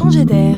[0.00, 0.56] changer d'air.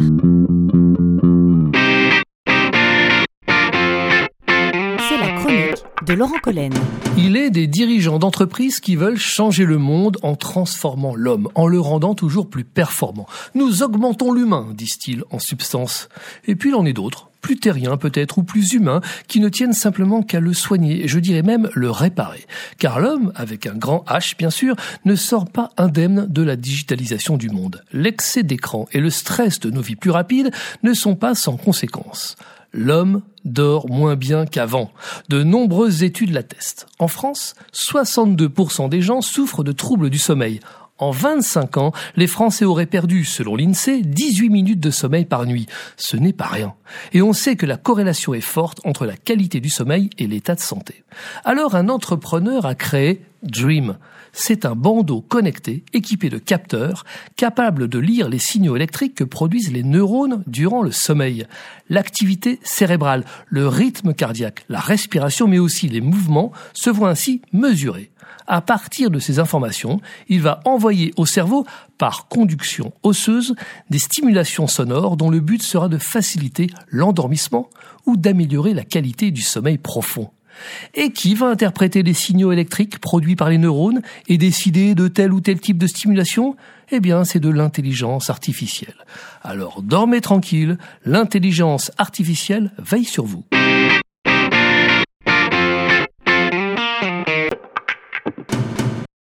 [5.08, 6.72] C'est la chronique de Laurent Collen.
[7.18, 11.80] Il est des dirigeants d'entreprises qui veulent changer le monde en transformant l'homme, en le
[11.80, 13.26] rendant toujours plus performant.
[13.56, 16.08] Nous augmentons l'humain, disent-ils en substance.
[16.46, 19.74] Et puis il en est d'autres plus terriens peut-être ou plus humains qui ne tiennent
[19.74, 22.46] simplement qu'à le soigner, je dirais même le réparer.
[22.78, 27.36] Car l'homme, avec un grand H bien sûr, ne sort pas indemne de la digitalisation
[27.36, 27.82] du monde.
[27.92, 30.50] L'excès d'écran et le stress de nos vies plus rapides
[30.82, 32.36] ne sont pas sans conséquences.
[32.72, 34.90] L'homme dort moins bien qu'avant.
[35.28, 36.86] De nombreuses études l'attestent.
[36.98, 40.60] En France, 62% des gens souffrent de troubles du sommeil.
[41.02, 45.66] En 25 ans, les Français auraient perdu, selon l'INSEE, 18 minutes de sommeil par nuit.
[45.96, 46.74] Ce n'est pas rien.
[47.12, 50.54] Et on sait que la corrélation est forte entre la qualité du sommeil et l'état
[50.54, 51.02] de santé.
[51.44, 53.96] Alors un entrepreneur a créé Dream.
[54.32, 57.04] C'est un bandeau connecté équipé de capteurs
[57.36, 61.46] capable de lire les signaux électriques que produisent les neurones durant le sommeil.
[61.88, 68.10] L'activité cérébrale, le rythme cardiaque, la respiration mais aussi les mouvements se voient ainsi mesurés.
[68.46, 71.66] À partir de ces informations, il va envoyer au cerveau,
[71.98, 73.54] par conduction osseuse,
[73.90, 77.70] des stimulations sonores dont le but sera de faciliter l'endormissement
[78.06, 80.30] ou d'améliorer la qualité du sommeil profond.
[80.94, 85.32] Et qui va interpréter les signaux électriques produits par les neurones et décider de tel
[85.32, 86.56] ou tel type de stimulation?
[86.90, 88.94] Eh bien, c'est de l'intelligence artificielle.
[89.42, 93.44] Alors dormez tranquille, l'intelligence artificielle veille sur vous.